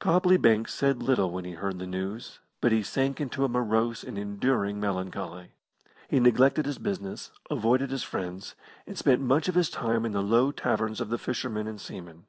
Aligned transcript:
Copley 0.00 0.36
Banks 0.36 0.74
said 0.74 1.04
little 1.04 1.30
when 1.30 1.44
he 1.44 1.52
heard 1.52 1.78
the 1.78 1.86
news, 1.86 2.40
but 2.60 2.72
he 2.72 2.82
sank 2.82 3.20
into 3.20 3.44
a 3.44 3.48
morose 3.48 4.02
and 4.02 4.18
enduring 4.18 4.80
melancholy. 4.80 5.52
He 6.08 6.18
neglected 6.18 6.66
his 6.66 6.78
business, 6.78 7.30
avoided 7.48 7.92
his 7.92 8.02
friends, 8.02 8.56
and 8.88 8.98
spent 8.98 9.20
much 9.20 9.46
of 9.46 9.54
his 9.54 9.70
time 9.70 10.04
in 10.04 10.10
the 10.10 10.20
low 10.20 10.50
taverns 10.50 11.00
of 11.00 11.10
the 11.10 11.16
fishermen 11.18 11.68
and 11.68 11.80
seamen. 11.80 12.24